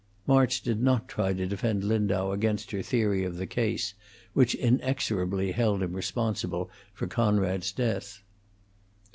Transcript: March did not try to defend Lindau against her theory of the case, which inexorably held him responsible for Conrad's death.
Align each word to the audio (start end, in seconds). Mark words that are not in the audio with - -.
March 0.25 0.63
did 0.63 0.81
not 0.81 1.07
try 1.07 1.31
to 1.31 1.45
defend 1.45 1.83
Lindau 1.83 2.31
against 2.31 2.71
her 2.71 2.81
theory 2.81 3.23
of 3.23 3.37
the 3.37 3.45
case, 3.45 3.93
which 4.33 4.55
inexorably 4.55 5.51
held 5.51 5.83
him 5.83 5.93
responsible 5.93 6.71
for 6.91 7.05
Conrad's 7.05 7.71
death. 7.71 8.23